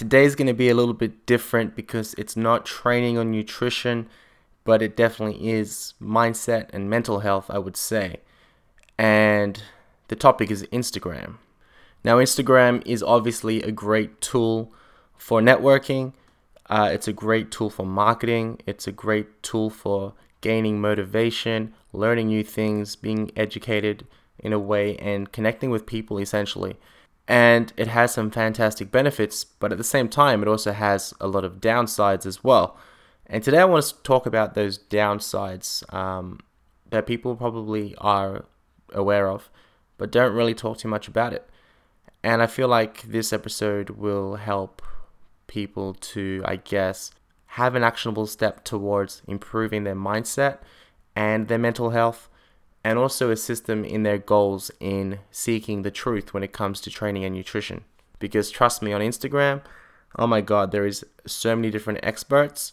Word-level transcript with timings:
today's 0.00 0.34
going 0.34 0.46
to 0.46 0.54
be 0.54 0.70
a 0.70 0.74
little 0.74 0.94
bit 0.94 1.26
different 1.26 1.76
because 1.76 2.14
it's 2.14 2.34
not 2.34 2.64
training 2.64 3.18
on 3.18 3.30
nutrition, 3.30 4.08
but 4.64 4.80
it 4.80 4.96
definitely 4.96 5.50
is 5.50 5.92
mindset 6.00 6.70
and 6.72 6.88
mental 6.88 7.18
health, 7.18 7.50
I 7.50 7.58
would 7.58 7.76
say. 7.76 8.20
And 8.96 9.62
the 10.08 10.16
topic 10.16 10.50
is 10.50 10.62
Instagram. 10.72 11.34
Now, 12.02 12.16
Instagram 12.16 12.82
is 12.86 13.02
obviously 13.02 13.62
a 13.62 13.70
great 13.70 14.22
tool 14.22 14.72
for 15.18 15.42
networking. 15.42 16.14
Uh, 16.70 16.88
it's 16.90 17.06
a 17.06 17.12
great 17.12 17.50
tool 17.50 17.68
for 17.68 17.84
marketing. 17.84 18.58
It's 18.64 18.86
a 18.86 18.92
great 18.92 19.42
tool 19.42 19.68
for 19.68 20.14
gaining 20.40 20.80
motivation, 20.80 21.74
learning 21.92 22.28
new 22.28 22.42
things, 22.42 22.96
being 22.96 23.32
educated 23.36 24.06
in 24.38 24.54
a 24.54 24.58
way, 24.58 24.96
and 24.96 25.30
connecting 25.30 25.68
with 25.68 25.84
people 25.84 26.16
essentially. 26.16 26.76
And 27.30 27.72
it 27.76 27.86
has 27.86 28.12
some 28.12 28.32
fantastic 28.32 28.90
benefits, 28.90 29.44
but 29.44 29.70
at 29.70 29.78
the 29.78 29.84
same 29.84 30.08
time, 30.08 30.42
it 30.42 30.48
also 30.48 30.72
has 30.72 31.14
a 31.20 31.28
lot 31.28 31.44
of 31.44 31.60
downsides 31.60 32.26
as 32.26 32.42
well. 32.42 32.76
And 33.24 33.44
today 33.44 33.60
I 33.60 33.66
want 33.66 33.84
to 33.84 33.94
talk 34.02 34.26
about 34.26 34.54
those 34.54 34.80
downsides 34.80 35.94
um, 35.94 36.40
that 36.90 37.06
people 37.06 37.36
probably 37.36 37.94
are 37.98 38.46
aware 38.92 39.30
of, 39.30 39.48
but 39.96 40.10
don't 40.10 40.34
really 40.34 40.54
talk 40.54 40.78
too 40.78 40.88
much 40.88 41.06
about 41.06 41.32
it. 41.32 41.48
And 42.24 42.42
I 42.42 42.48
feel 42.48 42.66
like 42.66 43.02
this 43.02 43.32
episode 43.32 43.90
will 43.90 44.34
help 44.34 44.82
people 45.46 45.94
to, 45.94 46.42
I 46.44 46.56
guess, 46.56 47.12
have 47.46 47.76
an 47.76 47.84
actionable 47.84 48.26
step 48.26 48.64
towards 48.64 49.22
improving 49.28 49.84
their 49.84 49.94
mindset 49.94 50.58
and 51.14 51.46
their 51.46 51.58
mental 51.58 51.90
health, 51.90 52.28
and 52.82 52.98
also 52.98 53.30
assist 53.30 53.66
them 53.66 53.84
in 53.84 54.02
their 54.02 54.18
goals 54.18 54.70
in 54.80 55.18
seeking 55.30 55.82
the 55.82 55.90
truth 55.90 56.32
when 56.32 56.42
it 56.42 56.52
comes 56.52 56.80
to 56.80 56.90
training 56.90 57.24
and 57.24 57.34
nutrition. 57.34 57.84
Because 58.18 58.50
trust 58.50 58.82
me, 58.82 58.92
on 58.92 59.00
Instagram, 59.00 59.62
oh 60.18 60.26
my 60.26 60.40
god, 60.40 60.72
there 60.72 60.86
is 60.86 61.04
so 61.26 61.54
many 61.54 61.70
different 61.70 62.00
experts, 62.02 62.72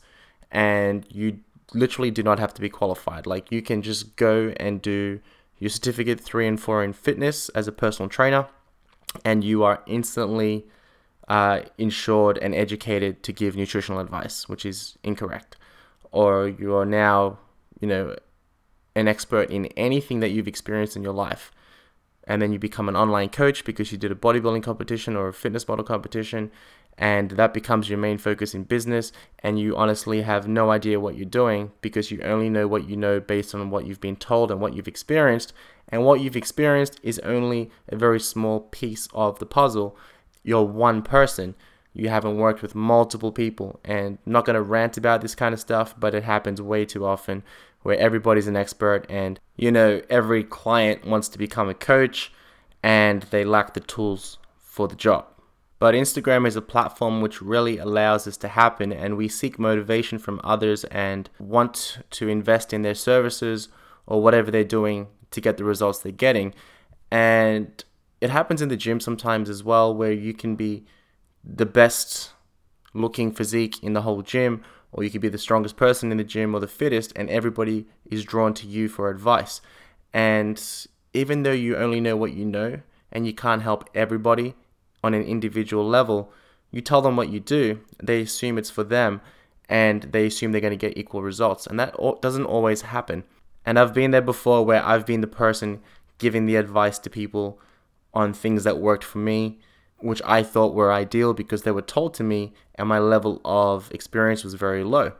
and 0.52 1.06
you 1.10 1.40
literally 1.74 2.12
do 2.12 2.24
not 2.24 2.40
have 2.40 2.54
to 2.54 2.62
be 2.62 2.70
qualified. 2.70 3.28
Like, 3.28 3.52
you 3.52 3.62
can 3.62 3.82
just 3.82 4.16
go 4.16 4.54
and 4.58 4.82
do 4.82 5.20
your 5.58 5.70
certificate 5.70 6.20
three 6.22 6.48
and 6.48 6.60
four 6.60 6.84
in 6.84 6.94
fitness 6.94 7.50
as 7.50 7.68
a 7.68 7.72
personal 7.72 8.10
trainer, 8.10 8.48
and 9.26 9.44
you 9.44 9.64
are 9.64 9.84
instantly 9.88 10.66
uh, 11.28 11.62
insured 11.78 12.38
and 12.38 12.56
educated 12.56 13.24
to 13.24 13.34
give 13.34 13.56
nutritional 13.56 14.00
advice, 14.00 14.48
which 14.48 14.66
is 14.66 14.98
incorrect. 15.04 15.58
Or 16.12 16.48
you 16.48 16.76
are 16.76 16.86
now, 16.86 17.40
you 17.82 17.88
know, 17.88 18.16
an 18.98 19.08
expert 19.08 19.52
in 19.52 19.68
anything 19.78 20.22
that 20.22 20.30
you've 20.30 20.48
experienced 20.48 20.96
in 20.96 21.04
your 21.04 21.14
life. 21.14 21.52
And 22.24 22.42
then 22.42 22.52
you 22.52 22.58
become 22.58 22.90
an 22.90 22.96
online 22.96 23.30
coach 23.30 23.64
because 23.64 23.92
you 23.92 23.98
did 23.98 24.12
a 24.12 24.16
bodybuilding 24.16 24.64
competition 24.64 25.16
or 25.16 25.28
a 25.28 25.34
fitness 25.34 25.68
model 25.68 25.86
competition, 25.86 26.52
and 26.98 27.30
that 27.32 27.54
becomes 27.54 27.90
your 27.90 28.00
main 28.00 28.18
focus 28.18 28.56
in 28.56 28.64
business. 28.64 29.12
And 29.40 29.60
you 29.60 29.78
honestly 29.78 30.24
have 30.24 30.48
no 30.48 30.72
idea 30.72 31.00
what 31.00 31.16
you're 31.16 31.26
doing 31.26 31.72
because 31.82 32.10
you 32.10 32.20
only 32.24 32.50
know 32.50 32.68
what 32.68 32.90
you 32.90 32.98
know 32.98 33.20
based 33.20 33.54
on 33.54 33.70
what 33.70 33.86
you've 33.86 34.02
been 34.02 34.16
told 34.16 34.50
and 34.50 34.60
what 34.60 34.74
you've 34.74 34.88
experienced. 34.88 35.54
And 35.90 36.04
what 36.04 36.22
you've 36.22 36.36
experienced 36.36 37.00
is 37.04 37.20
only 37.20 37.70
a 37.88 37.96
very 37.96 38.20
small 38.20 38.62
piece 38.62 39.08
of 39.14 39.38
the 39.38 39.46
puzzle. 39.46 39.96
You're 40.44 40.64
one 40.64 41.04
person. 41.04 41.54
You 41.94 42.10
haven't 42.10 42.38
worked 42.38 42.64
with 42.64 42.74
multiple 42.74 43.32
people. 43.32 43.80
And 43.86 44.18
I'm 44.26 44.34
not 44.34 44.46
going 44.46 44.56
to 44.56 44.62
rant 44.62 44.98
about 44.98 45.22
this 45.22 45.36
kind 45.36 45.54
of 45.54 45.60
stuff, 45.60 45.94
but 46.00 46.16
it 46.16 46.24
happens 46.24 46.64
way 46.64 46.84
too 46.84 47.06
often 47.06 47.44
where 47.88 47.98
everybody's 48.00 48.48
an 48.48 48.58
expert 48.58 49.06
and, 49.10 49.40
you 49.56 49.72
know, 49.72 50.02
every 50.10 50.44
client 50.44 51.08
wants 51.08 51.30
to 51.30 51.38
become 51.38 51.70
a 51.70 51.74
coach 51.74 52.34
and 52.84 53.22
they 53.32 53.46
lack 53.46 53.74
the 53.74 53.80
tools 53.80 54.40
for 54.60 54.90
the 54.90 54.96
job. 54.96 55.26
But 55.80 55.96
Instagram 55.96 56.46
is 56.46 56.58
a 56.58 56.62
platform 56.62 57.22
which 57.22 57.42
really 57.42 57.78
allows 57.78 58.26
this 58.26 58.36
to 58.38 58.50
happen, 58.50 58.92
and 58.92 59.16
we 59.16 59.30
seek 59.30 59.58
motivation 59.58 60.20
from 60.20 60.42
others 60.44 60.84
and 60.86 61.30
want 61.40 62.00
to 62.10 62.28
invest 62.28 62.74
in 62.74 62.82
their 62.82 62.94
services 62.94 63.70
or 64.06 64.22
whatever 64.22 64.52
they're 64.52 64.66
doing 64.66 65.08
to 65.32 65.40
get 65.40 65.56
the 65.56 65.64
results 65.64 66.00
they're 66.00 66.12
getting. 66.12 66.54
And 67.10 67.82
it 68.20 68.32
happens 68.32 68.62
in 68.62 68.68
the 68.68 68.76
gym 68.76 69.00
sometimes 69.00 69.50
as 69.50 69.64
well, 69.64 69.96
where 69.96 70.12
you 70.12 70.34
can 70.34 70.58
be 70.58 70.84
the 71.42 71.66
best 71.66 72.34
looking 72.94 73.32
physique 73.32 73.82
in 73.82 73.94
the 73.94 74.02
whole 74.02 74.24
gym, 74.24 74.62
or 74.98 75.04
you 75.04 75.12
could 75.12 75.22
be 75.22 75.30
the 75.30 75.38
strongest 75.38 75.78
person 75.78 76.12
in 76.12 76.18
the 76.18 76.24
gym 76.24 76.56
or 76.56 76.60
the 76.60 76.68
fittest, 76.68 77.14
and 77.16 77.30
everybody 77.30 77.86
is 78.10 78.26
drawn 78.26 78.54
to 78.56 78.66
you 78.66 78.90
for 78.90 79.10
advice. 79.12 79.62
And 80.12 80.62
even 81.14 81.44
though 81.44 81.52
you 81.52 81.78
only 81.78 82.02
know 82.02 82.18
what 82.18 82.34
you 82.34 82.46
know 82.46 82.82
and 83.12 83.28
you 83.28 83.34
can't 83.34 83.62
help 83.62 83.88
everybody 83.94 84.56
on 85.04 85.14
an 85.14 85.22
individual 85.22 85.88
level, 85.88 86.34
you 86.72 86.82
tell 86.82 87.04
them 87.04 87.16
what 87.16 87.30
you 87.30 87.40
do, 87.40 87.80
they 88.02 88.22
assume 88.22 88.58
it's 88.58 88.72
for 88.72 88.84
them 88.84 89.22
and 89.70 90.04
they 90.04 90.26
assume 90.26 90.52
they're 90.52 90.62
going 90.62 90.72
to 90.72 90.78
get 90.78 90.98
equal 90.98 91.22
results. 91.22 91.68
And 91.68 91.80
that 91.80 91.96
doesn't 92.22 92.46
always 92.46 92.82
happen. 92.82 93.24
And 93.66 93.78
I've 93.78 93.94
been 93.94 94.12
there 94.12 94.22
before 94.22 94.66
where 94.66 94.84
I've 94.84 95.06
been 95.06 95.22
the 95.22 95.28
person 95.28 95.82
giving 96.18 96.48
the 96.48 96.56
advice 96.56 96.98
to 97.00 97.10
people 97.10 97.60
on 98.16 98.34
things 98.34 98.64
that 98.64 98.80
worked 98.80 99.04
for 99.04 99.20
me, 99.20 99.60
which 100.00 100.22
I 100.26 100.44
thought 100.44 100.74
were 100.74 100.92
ideal 100.92 101.34
because 101.34 101.64
they 101.64 101.72
were 101.72 101.82
told 101.82 102.14
to 102.16 102.24
me, 102.24 102.54
and 102.76 102.88
my 102.88 103.00
level 103.00 103.42
of 103.44 103.92
experience 103.92 104.44
was 104.44 104.54
very 104.54 104.84
low. 104.84 105.14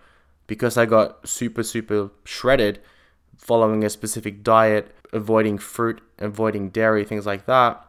Because 0.46 0.78
I 0.78 0.86
got 0.86 1.28
super, 1.28 1.64
super 1.64 2.12
shredded 2.24 2.80
following 3.38 3.84
a 3.84 3.90
specific 3.90 4.44
diet, 4.44 4.96
avoiding 5.14 5.58
fruit, 5.58 6.02
avoiding 6.20 6.70
dairy, 6.70 7.04
things 7.04 7.26
like 7.26 7.46
that, 7.46 7.84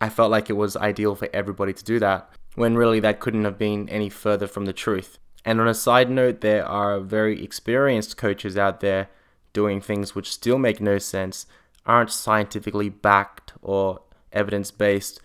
I 0.00 0.08
felt 0.08 0.30
like 0.30 0.48
it 0.48 0.54
was 0.54 0.76
ideal 0.76 1.14
for 1.14 1.28
everybody 1.32 1.72
to 1.72 1.84
do 1.84 1.98
that, 1.98 2.30
when 2.54 2.76
really 2.76 3.00
that 3.00 3.20
couldn't 3.20 3.44
have 3.44 3.58
been 3.58 3.88
any 3.88 4.08
further 4.08 4.46
from 4.46 4.64
the 4.64 4.72
truth. 4.72 5.18
And 5.44 5.60
on 5.60 5.68
a 5.68 5.74
side 5.74 6.10
note, 6.10 6.40
there 6.40 6.66
are 6.66 7.00
very 7.00 7.42
experienced 7.42 8.16
coaches 8.16 8.56
out 8.56 8.80
there 8.80 9.08
doing 9.52 9.80
things 9.80 10.14
which 10.14 10.32
still 10.32 10.58
make 10.58 10.80
no 10.80 10.98
sense, 10.98 11.46
aren't 11.86 12.10
scientifically 12.10 12.88
backed 12.88 13.52
or 13.62 14.02
evidence 14.32 14.70
based, 14.70 15.20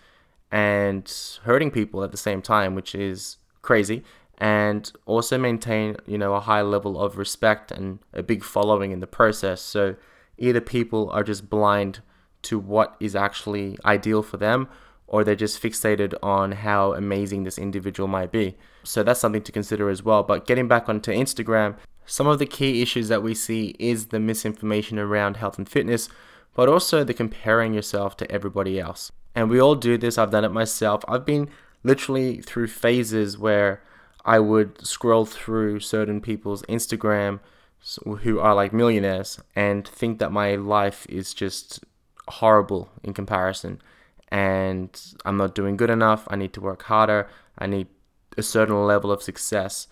and 0.56 1.38
hurting 1.42 1.70
people 1.70 2.02
at 2.02 2.12
the 2.12 2.16
same 2.16 2.40
time, 2.40 2.74
which 2.74 2.94
is 2.94 3.36
crazy. 3.60 4.02
And 4.38 4.90
also 5.04 5.36
maintain, 5.36 5.98
you 6.06 6.16
know, 6.16 6.32
a 6.32 6.40
high 6.40 6.62
level 6.62 6.98
of 6.98 7.18
respect 7.18 7.70
and 7.70 7.98
a 8.14 8.22
big 8.22 8.42
following 8.42 8.90
in 8.90 9.00
the 9.00 9.06
process. 9.06 9.60
So 9.60 9.96
either 10.38 10.62
people 10.62 11.10
are 11.10 11.22
just 11.22 11.50
blind 11.50 12.00
to 12.48 12.58
what 12.58 12.96
is 13.00 13.14
actually 13.14 13.76
ideal 13.84 14.22
for 14.22 14.38
them, 14.38 14.68
or 15.06 15.24
they're 15.24 15.34
just 15.34 15.62
fixated 15.62 16.14
on 16.22 16.52
how 16.52 16.94
amazing 16.94 17.44
this 17.44 17.58
individual 17.58 18.08
might 18.08 18.32
be. 18.32 18.56
So 18.82 19.02
that's 19.02 19.20
something 19.20 19.42
to 19.42 19.52
consider 19.52 19.90
as 19.90 20.02
well. 20.02 20.22
But 20.22 20.46
getting 20.46 20.68
back 20.68 20.88
onto 20.88 21.12
Instagram, 21.12 21.76
some 22.06 22.26
of 22.26 22.38
the 22.38 22.46
key 22.46 22.80
issues 22.80 23.08
that 23.08 23.22
we 23.22 23.34
see 23.34 23.76
is 23.78 24.06
the 24.06 24.20
misinformation 24.20 24.98
around 24.98 25.36
health 25.36 25.58
and 25.58 25.68
fitness, 25.68 26.08
but 26.54 26.70
also 26.70 27.04
the 27.04 27.12
comparing 27.12 27.74
yourself 27.74 28.16
to 28.16 28.30
everybody 28.30 28.80
else. 28.80 29.12
And 29.36 29.50
we 29.50 29.60
all 29.60 29.74
do 29.74 29.98
this, 29.98 30.16
I've 30.16 30.30
done 30.30 30.44
it 30.44 30.50
myself. 30.52 31.04
I've 31.06 31.26
been 31.26 31.50
literally 31.84 32.40
through 32.40 32.68
phases 32.68 33.36
where 33.36 33.82
I 34.24 34.40
would 34.40 34.84
scroll 34.84 35.26
through 35.26 35.80
certain 35.80 36.20
people's 36.22 36.62
Instagram 36.62 37.40
who 38.22 38.40
are 38.40 38.54
like 38.54 38.72
millionaires 38.72 39.38
and 39.54 39.86
think 39.86 40.18
that 40.18 40.32
my 40.32 40.56
life 40.56 41.06
is 41.08 41.34
just 41.34 41.84
horrible 42.26 42.90
in 43.04 43.14
comparison 43.14 43.80
and 44.28 45.00
I'm 45.24 45.36
not 45.36 45.54
doing 45.54 45.76
good 45.76 45.90
enough. 45.90 46.26
I 46.28 46.36
need 46.36 46.52
to 46.54 46.60
work 46.60 46.82
harder. 46.84 47.28
I 47.58 47.66
need 47.66 47.86
a 48.36 48.42
certain 48.42 48.84
level 48.86 49.12
of 49.12 49.22
success. 49.22 49.86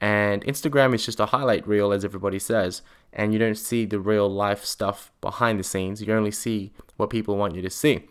And 0.00 0.44
Instagram 0.44 0.94
is 0.94 1.06
just 1.06 1.20
a 1.20 1.26
highlight 1.26 1.66
reel, 1.66 1.92
as 1.92 2.04
everybody 2.04 2.38
says, 2.38 2.82
and 3.12 3.32
you 3.32 3.38
don't 3.38 3.56
see 3.56 3.86
the 3.86 4.00
real 4.00 4.28
life 4.28 4.64
stuff 4.64 5.12
behind 5.20 5.58
the 5.58 5.64
scenes. 5.64 6.02
You 6.02 6.12
only 6.12 6.30
see 6.30 6.72
what 6.96 7.10
people 7.10 7.36
want 7.36 7.54
you 7.54 7.62
to 7.62 7.70
see. 7.70 8.08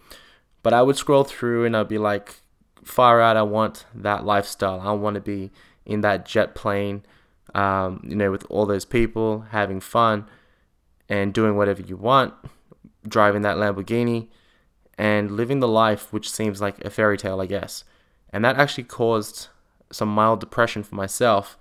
But 0.65 0.73
I 0.73 0.81
would 0.81 0.97
scroll 0.97 1.23
through 1.23 1.65
and 1.65 1.77
I'd 1.77 1.87
be 1.87 1.99
like, 1.99 2.41
far 2.83 3.21
out, 3.21 3.37
I 3.37 3.43
want 3.43 3.85
that 3.93 4.25
lifestyle. 4.25 4.81
I 4.81 4.93
want 4.93 5.13
to 5.13 5.21
be 5.21 5.51
in 5.85 6.01
that 6.01 6.25
jet 6.25 6.55
plane, 6.55 7.03
um, 7.53 8.01
you 8.03 8.15
know, 8.15 8.31
with 8.31 8.47
all 8.49 8.65
those 8.65 8.83
people 8.83 9.45
having 9.51 9.79
fun 9.79 10.27
and 11.07 11.35
doing 11.35 11.55
whatever 11.55 11.83
you 11.83 11.95
want 11.95 12.33
driving 13.07 13.43
that 13.43 13.57
Lamborghini 13.57 14.29
and 14.97 15.31
living 15.31 15.59
the 15.59 15.67
life 15.67 16.11
which 16.11 16.31
seems 16.31 16.61
like 16.61 16.83
a 16.83 16.89
fairy 16.89 17.17
tale, 17.17 17.39
I 17.41 17.45
guess. 17.45 17.83
And 18.31 18.43
that 18.43 18.57
actually 18.57 18.85
caused 18.85 19.49
some 19.91 20.09
mild 20.09 20.39
depression 20.39 20.81
for 20.81 20.95
myself, 20.95 21.59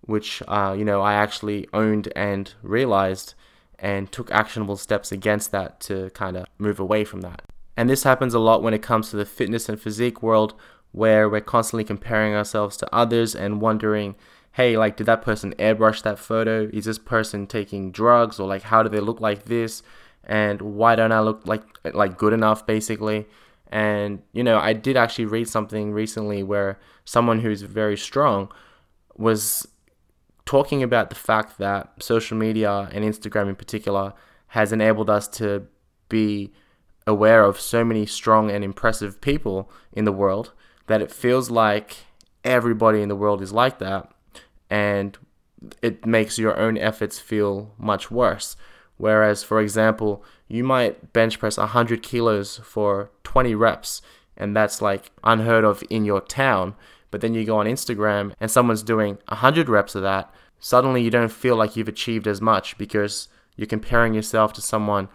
which, 0.00 0.42
uh, 0.48 0.74
you 0.76 0.86
know, 0.86 1.02
I 1.02 1.12
actually 1.12 1.68
owned 1.74 2.10
and 2.16 2.54
realized 2.62 3.34
and 3.78 4.10
took 4.10 4.30
actionable 4.30 4.78
steps 4.78 5.12
against 5.12 5.52
that 5.52 5.80
to 5.80 6.08
kind 6.10 6.38
of 6.38 6.46
move 6.58 6.80
away 6.80 7.04
from 7.04 7.20
that. 7.20 7.42
And 7.78 7.88
this 7.88 8.02
happens 8.02 8.34
a 8.34 8.38
lot 8.38 8.62
when 8.62 8.74
it 8.74 8.82
comes 8.82 9.08
to 9.10 9.16
the 9.16 9.24
fitness 9.24 9.68
and 9.68 9.80
physique 9.80 10.22
world, 10.22 10.54
where 10.92 11.28
we're 11.28 11.40
constantly 11.40 11.84
comparing 11.84 12.34
ourselves 12.34 12.76
to 12.78 12.94
others 12.94 13.34
and 13.34 13.60
wondering, 13.62 14.16
hey, 14.52 14.76
like, 14.76 14.96
did 14.96 15.06
that 15.06 15.22
person 15.22 15.54
airbrush 15.58 16.02
that 16.02 16.18
photo? 16.18 16.68
Is 16.72 16.84
this 16.84 16.98
person 16.98 17.46
taking 17.46 17.90
drugs? 17.92 18.38
Or, 18.38 18.46
like, 18.46 18.62
how 18.62 18.82
do 18.82 18.90
they 18.90 19.00
look 19.00 19.20
like 19.20 19.44
this? 19.44 19.82
and 20.28 20.60
why 20.60 20.94
don't 20.94 21.10
I 21.10 21.20
look 21.20 21.46
like 21.46 21.62
like 21.94 22.18
good 22.18 22.32
enough 22.32 22.66
basically 22.66 23.26
And, 23.70 24.22
you 24.32 24.42
know, 24.42 24.58
I 24.58 24.72
did 24.72 24.96
actually 24.96 25.26
read 25.26 25.46
something 25.46 25.92
recently 25.92 26.42
where 26.42 26.78
someone 27.04 27.40
who's 27.40 27.60
very 27.62 27.98
strong 27.98 28.50
was 29.16 29.68
talking 30.46 30.82
about 30.82 31.10
the 31.10 31.16
fact 31.16 31.58
that 31.58 31.92
social 32.02 32.38
media 32.38 32.88
and 32.92 33.04
Instagram 33.04 33.48
in 33.50 33.56
particular 33.56 34.14
has 34.48 34.72
enabled 34.72 35.10
us 35.10 35.28
to 35.28 35.66
be 36.08 36.50
aware 37.08 37.44
of 37.44 37.58
so 37.58 37.84
many 37.84 38.04
strong 38.06 38.50
and 38.50 38.62
impressive 38.62 39.20
people 39.20 39.70
in 39.92 40.04
the 40.04 40.12
world 40.12 40.52
that 40.86 41.00
it 41.02 41.10
feels 41.10 41.50
like 41.50 41.96
everybody 42.44 43.00
in 43.00 43.08
the 43.08 43.16
world 43.16 43.42
is 43.42 43.52
like 43.52 43.78
that. 43.78 44.10
And 44.70 45.16
it 45.82 46.04
makes 46.06 46.38
your 46.38 46.56
own 46.58 46.76
efforts 46.76 47.18
feel 47.18 47.72
much 47.78 48.10
worse. 48.10 48.56
Whereas, 48.98 49.42
for 49.42 49.60
example, 49.60 50.22
you 50.48 50.62
might 50.62 51.12
bench 51.12 51.38
press 51.38 51.56
100 51.56 52.02
kilos 52.02 52.58
for 52.58 53.10
20 53.24 53.54
reps, 53.54 54.02
and 54.36 54.54
that's 54.54 54.82
like 54.82 55.10
unheard 55.24 55.64
of 55.64 55.82
in 55.88 56.04
your 56.04 56.20
town. 56.20 56.74
But 57.10 57.22
then 57.22 57.32
you 57.32 57.44
go 57.44 57.58
on 57.58 57.66
Instagram 57.66 58.34
and 58.38 58.50
someone's 58.50 58.82
doing 58.82 59.18
100 59.28 59.68
reps 59.68 59.94
of 59.94 60.02
that, 60.02 60.32
suddenly 60.60 61.02
you 61.02 61.10
don't 61.10 61.32
feel 61.32 61.56
like 61.56 61.76
you've 61.76 61.88
achieved 61.88 62.26
as 62.26 62.40
much 62.40 62.76
because 62.76 63.28
you're 63.56 63.66
comparing 63.66 64.14
yourself 64.14 64.52
to 64.54 64.60
someone 64.60 65.08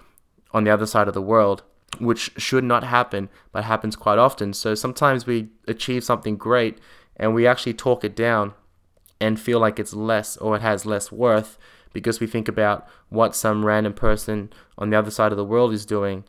on 0.52 0.64
the 0.64 0.72
other 0.72 0.86
side 0.86 1.08
of 1.08 1.14
the 1.14 1.22
world, 1.22 1.64
which 2.00 2.32
should 2.38 2.64
not 2.64 2.84
happen, 2.84 3.30
but 3.52 3.64
happens 3.64 3.96
quite 3.96 4.18
often. 4.18 4.54
So 4.54 4.76
sometimes 4.76 5.26
we 5.26 5.50
achieve 5.68 6.04
something 6.04 6.38
great 6.38 6.80
and 7.16 7.34
we 7.34 7.46
actually 7.46 7.74
talk 7.74 8.04
it 8.04 8.16
down 8.16 8.54
and 9.20 9.40
feel 9.40 9.60
like 9.60 9.80
it's 9.80 9.94
less 9.94 10.36
or 10.38 10.56
it 10.56 10.62
has 10.62 10.86
less 10.86 11.12
worth 11.12 11.58
because 11.94 12.20
we 12.20 12.28
think 12.28 12.48
about 12.48 12.88
what 13.10 13.36
some 13.36 13.66
random 13.66 13.94
person 13.94 14.52
on 14.78 14.90
the 14.90 14.98
other 14.98 15.12
side 15.12 15.32
of 15.32 15.38
the 15.38 15.46
world 15.46 15.72
is 15.72 15.86
doing, 15.86 16.26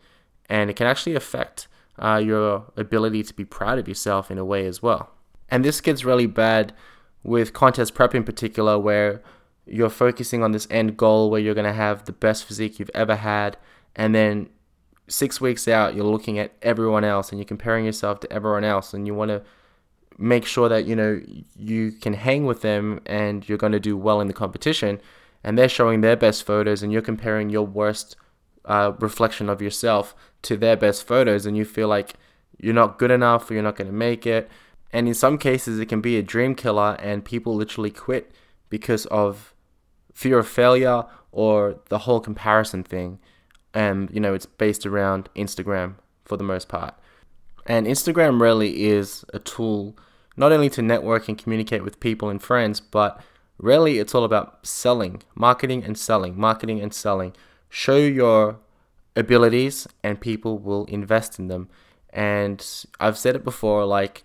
and 0.48 0.70
it 0.70 0.76
can 0.76 0.86
actually 0.86 1.14
affect 1.14 1.66
uh, 1.98 2.20
your 2.22 2.66
ability 2.76 3.22
to 3.22 3.34
be 3.34 3.44
proud 3.44 3.78
of 3.78 3.88
yourself 3.88 4.30
in 4.30 4.38
a 4.38 4.44
way 4.44 4.66
as 4.66 4.82
well. 4.82 5.10
And 5.48 5.64
this 5.64 5.80
gets 5.80 6.04
really 6.04 6.26
bad 6.26 6.74
with 7.22 7.54
contest 7.54 7.94
prep 7.94 8.14
in 8.14 8.24
particular, 8.24 8.78
where 8.78 9.22
you're 9.66 9.88
focusing 9.88 10.42
on 10.42 10.52
this 10.52 10.68
end 10.70 10.96
goal 10.98 11.30
where 11.30 11.40
you're 11.40 11.54
going 11.54 11.64
to 11.64 11.72
have 11.72 12.04
the 12.04 12.12
best 12.12 12.44
physique 12.44 12.78
you've 12.78 12.90
ever 12.94 13.16
had, 13.16 13.56
and 13.96 14.14
then 14.14 14.50
six 15.08 15.40
weeks 15.40 15.68
out, 15.68 15.94
you're 15.94 16.04
looking 16.04 16.38
at 16.38 16.52
everyone 16.62 17.04
else 17.04 17.30
and 17.30 17.38
you're 17.38 17.46
comparing 17.46 17.84
yourself 17.84 18.20
to 18.20 18.32
everyone 18.32 18.64
else, 18.64 18.94
and 18.94 19.06
you 19.06 19.14
want 19.14 19.30
to 19.30 19.42
make 20.18 20.46
sure 20.46 20.68
that 20.68 20.86
you 20.86 20.94
know 20.94 21.20
you 21.56 21.92
can 21.92 22.14
hang 22.14 22.46
with 22.46 22.62
them 22.62 23.00
and 23.06 23.48
you're 23.48 23.58
going 23.58 23.72
to 23.72 23.80
do 23.80 23.96
well 23.96 24.20
in 24.20 24.28
the 24.28 24.32
competition. 24.32 25.00
And 25.42 25.58
they're 25.58 25.68
showing 25.68 26.00
their 26.00 26.16
best 26.16 26.44
photos 26.44 26.82
and 26.82 26.90
you're 26.90 27.02
comparing 27.02 27.50
your 27.50 27.66
worst 27.66 28.16
uh, 28.64 28.92
reflection 28.98 29.50
of 29.50 29.60
yourself 29.60 30.14
to 30.42 30.56
their 30.56 30.76
best 30.76 31.06
photos 31.06 31.44
and 31.44 31.54
you 31.54 31.66
feel 31.66 31.88
like 31.88 32.14
you're 32.58 32.72
not 32.72 32.98
good 32.98 33.10
enough 33.10 33.50
or 33.50 33.54
you're 33.54 33.62
not 33.62 33.76
going 33.76 33.88
to 33.88 33.92
make 33.92 34.26
it. 34.26 34.50
And 34.90 35.06
in 35.06 35.12
some 35.12 35.36
cases 35.36 35.78
it 35.78 35.86
can 35.86 36.00
be 36.00 36.16
a 36.16 36.22
dream 36.22 36.54
killer 36.54 36.96
and 36.98 37.24
people 37.24 37.54
literally 37.54 37.90
quit 37.90 38.32
because 38.70 39.04
of 39.06 39.54
fear 40.14 40.38
of 40.38 40.48
failure 40.48 41.04
or 41.30 41.80
the 41.90 41.98
whole 42.00 42.20
comparison 42.20 42.82
thing 42.82 43.18
and 43.74 44.10
you 44.10 44.20
know 44.20 44.32
it's 44.32 44.46
based 44.46 44.86
around 44.86 45.28
instagram 45.36 45.96
for 46.24 46.36
the 46.36 46.44
most 46.44 46.68
part 46.68 46.94
and 47.66 47.86
instagram 47.86 48.40
really 48.40 48.84
is 48.84 49.24
a 49.34 49.38
tool 49.38 49.96
not 50.36 50.52
only 50.52 50.70
to 50.70 50.80
network 50.80 51.28
and 51.28 51.36
communicate 51.36 51.84
with 51.84 52.00
people 52.00 52.28
and 52.28 52.42
friends 52.42 52.80
but 52.80 53.20
Really, 53.58 53.98
it's 53.98 54.14
all 54.14 54.24
about 54.24 54.66
selling, 54.66 55.22
marketing 55.34 55.84
and 55.84 55.96
selling, 55.96 56.38
marketing 56.38 56.80
and 56.80 56.92
selling. 56.92 57.34
Show 57.68 57.96
your 57.96 58.58
abilities 59.14 59.86
and 60.02 60.20
people 60.20 60.58
will 60.58 60.84
invest 60.86 61.38
in 61.38 61.48
them. 61.48 61.68
And 62.10 62.64
I've 62.98 63.18
said 63.18 63.36
it 63.36 63.44
before 63.44 63.84
like, 63.84 64.24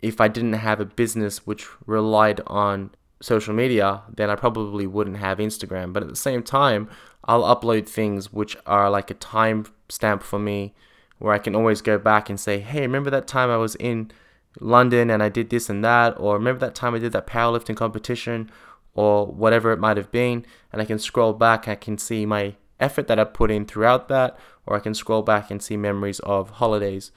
if 0.00 0.20
I 0.20 0.28
didn't 0.28 0.54
have 0.54 0.80
a 0.80 0.86
business 0.86 1.46
which 1.46 1.68
relied 1.86 2.40
on 2.46 2.90
social 3.20 3.52
media, 3.52 4.02
then 4.14 4.30
I 4.30 4.34
probably 4.34 4.86
wouldn't 4.86 5.18
have 5.18 5.38
Instagram. 5.38 5.92
But 5.92 6.02
at 6.02 6.08
the 6.08 6.16
same 6.16 6.42
time, 6.42 6.88
I'll 7.30 7.56
upload 7.56 7.88
things 7.88 8.32
which 8.32 8.56
are 8.66 8.90
like 8.90 9.10
a 9.10 9.14
time 9.14 9.66
stamp 9.88 10.22
for 10.22 10.38
me 10.38 10.74
where 11.18 11.34
I 11.34 11.38
can 11.38 11.54
always 11.54 11.80
go 11.80 11.98
back 11.98 12.28
and 12.28 12.40
say, 12.40 12.58
hey, 12.58 12.80
remember 12.80 13.10
that 13.10 13.26
time 13.26 13.50
I 13.50 13.56
was 13.56 13.74
in 13.76 14.10
London 14.58 15.10
and 15.10 15.22
I 15.22 15.28
did 15.28 15.50
this 15.50 15.68
and 15.70 15.84
that? 15.84 16.18
Or 16.18 16.34
remember 16.34 16.60
that 16.60 16.74
time 16.74 16.94
I 16.94 16.98
did 16.98 17.12
that 17.12 17.26
powerlifting 17.26 17.76
competition? 17.76 18.50
or 18.94 19.26
whatever 19.26 19.72
it 19.72 19.78
might 19.78 19.96
have 19.96 20.10
been, 20.10 20.44
and 20.72 20.82
I 20.82 20.84
can 20.84 20.98
scroll 20.98 21.32
back. 21.32 21.68
I 21.68 21.74
can 21.74 21.98
see 21.98 22.26
my 22.26 22.54
effort 22.78 23.06
that 23.08 23.18
I 23.18 23.24
put 23.24 23.50
in 23.50 23.64
throughout 23.66 24.08
that, 24.08 24.38
or 24.66 24.76
I 24.76 24.80
can 24.80 24.94
scroll 24.94 25.22
back 25.22 25.50
and 25.50 25.62
see 25.62 25.76
memories 25.76 26.20
of 26.20 26.50
holidays 26.50 27.12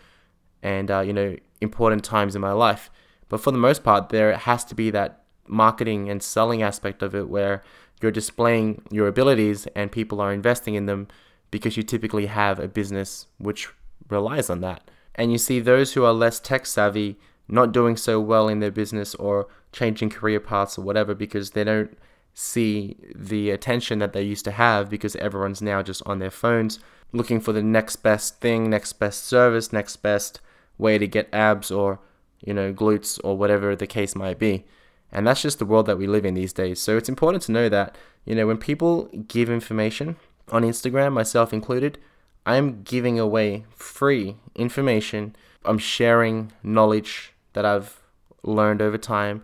and 0.61 0.89
uh, 0.89 1.01
you 1.01 1.13
know 1.13 1.35
important 1.61 2.03
times 2.03 2.35
in 2.35 2.41
my 2.41 2.51
life. 2.51 2.89
But 3.29 3.41
for 3.41 3.51
the 3.51 3.57
most 3.57 3.83
part, 3.83 4.09
there 4.09 4.35
has 4.35 4.63
to 4.65 4.75
be 4.75 4.91
that 4.91 5.23
marketing 5.47 6.09
and 6.09 6.21
selling 6.21 6.61
aspect 6.61 7.01
of 7.01 7.15
it 7.15 7.27
where 7.27 7.63
you're 8.03 8.11
displaying 8.11 8.83
your 8.91 9.07
abilities 9.07 9.65
and 9.75 9.91
people 9.91 10.21
are 10.21 10.31
investing 10.31 10.75
in 10.75 10.85
them 10.85 11.07
because 11.49 11.77
you 11.77 11.83
typically 11.83 12.27
have 12.27 12.59
a 12.59 12.67
business 12.67 13.27
which 13.37 13.69
relies 14.09 14.49
on 14.49 14.61
that. 14.61 14.91
And 15.15 15.31
you 15.31 15.37
see 15.37 15.59
those 15.59 15.93
who 15.93 16.03
are 16.03 16.13
less 16.13 16.39
tech 16.39 16.65
savvy 16.65 17.17
not 17.47 17.71
doing 17.71 17.97
so 17.97 18.19
well 18.19 18.47
in 18.49 18.59
their 18.59 18.71
business 18.71 19.15
or 19.15 19.47
changing 19.71 20.09
career 20.09 20.39
paths 20.39 20.77
or 20.77 20.81
whatever 20.81 21.15
because 21.15 21.51
they 21.51 21.63
don't 21.63 21.97
see 22.33 22.97
the 23.15 23.49
attention 23.51 23.99
that 23.99 24.11
they 24.13 24.21
used 24.21 24.45
to 24.45 24.51
have 24.51 24.89
because 24.89 25.15
everyone's 25.17 25.61
now 25.61 25.81
just 25.81 26.01
on 26.05 26.19
their 26.19 26.31
phones 26.31 26.79
looking 27.13 27.39
for 27.39 27.53
the 27.53 27.63
next 27.63 27.97
best 27.97 28.41
thing, 28.41 28.69
next 28.69 28.93
best 28.93 29.23
service, 29.23 29.71
next 29.71 29.97
best 29.97 30.41
way 30.77 30.97
to 30.97 31.07
get 31.07 31.29
abs 31.31 31.71
or, 31.71 31.99
you 32.43 32.53
know, 32.53 32.73
glutes 32.73 33.19
or 33.23 33.37
whatever 33.37 33.75
the 33.75 33.87
case 33.87 34.15
might 34.15 34.39
be. 34.39 34.65
And 35.13 35.27
that's 35.27 35.43
just 35.43 35.59
the 35.59 35.65
world 35.65 35.85
that 35.85 35.99
we 35.99 36.07
live 36.07 36.25
in 36.25 36.33
these 36.33 36.51
days. 36.51 36.79
So 36.79 36.97
it's 36.97 37.07
important 37.07 37.43
to 37.43 37.51
know 37.51 37.69
that, 37.69 37.95
you 38.25 38.33
know, 38.33 38.47
when 38.47 38.57
people 38.57 39.09
give 39.27 39.49
information 39.49 40.17
on 40.49 40.63
Instagram, 40.63 41.13
myself 41.13 41.53
included, 41.53 41.99
I'm 42.47 42.81
giving 42.81 43.19
away 43.19 43.65
free 43.75 44.37
information. 44.55 45.35
I'm 45.63 45.77
sharing 45.77 46.51
knowledge 46.63 47.31
that 47.53 47.63
I've 47.63 48.01
learned 48.41 48.81
over 48.81 48.97
time. 48.97 49.43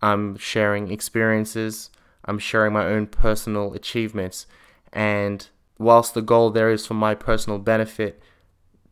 I'm 0.00 0.36
sharing 0.36 0.92
experiences. 0.92 1.90
I'm 2.24 2.38
sharing 2.38 2.72
my 2.72 2.86
own 2.86 3.08
personal 3.08 3.74
achievements. 3.74 4.46
And 4.92 5.48
whilst 5.76 6.14
the 6.14 6.22
goal 6.22 6.50
there 6.50 6.70
is 6.70 6.86
for 6.86 6.94
my 6.94 7.16
personal 7.16 7.58
benefit 7.58 8.22